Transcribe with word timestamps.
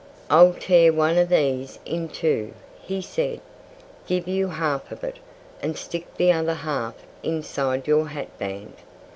"I'll 0.31 0.55
tear 0.55 0.91
one 0.91 1.19
of 1.19 1.29
these 1.29 1.77
in 1.85 2.09
two," 2.09 2.53
he 2.81 3.03
said, 3.03 3.39
"give 4.07 4.27
you 4.27 4.47
half 4.47 4.91
of 4.91 5.03
it, 5.03 5.19
and 5.61 5.77
stick 5.77 6.07
the 6.17 6.31
other 6.31 6.55
half 6.55 6.95
inside 7.21 7.85
your 7.87 8.07
hatband. 8.07 8.73